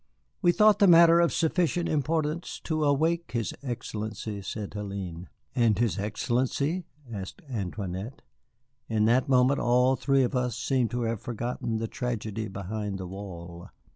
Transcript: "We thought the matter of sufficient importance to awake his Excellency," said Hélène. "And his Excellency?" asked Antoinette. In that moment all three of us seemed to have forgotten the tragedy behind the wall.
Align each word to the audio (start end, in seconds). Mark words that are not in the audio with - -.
"We 0.41 0.51
thought 0.51 0.79
the 0.79 0.87
matter 0.87 1.19
of 1.19 1.31
sufficient 1.31 1.87
importance 1.87 2.59
to 2.63 2.85
awake 2.85 3.33
his 3.33 3.53
Excellency," 3.61 4.41
said 4.41 4.71
Hélène. 4.71 5.27
"And 5.55 5.77
his 5.77 5.99
Excellency?" 5.99 6.85
asked 7.13 7.43
Antoinette. 7.47 8.23
In 8.89 9.05
that 9.05 9.29
moment 9.29 9.59
all 9.59 9.95
three 9.95 10.23
of 10.23 10.35
us 10.35 10.57
seemed 10.57 10.89
to 10.89 11.03
have 11.03 11.21
forgotten 11.21 11.77
the 11.77 11.87
tragedy 11.87 12.47
behind 12.47 12.97
the 12.97 13.05
wall. 13.05 13.69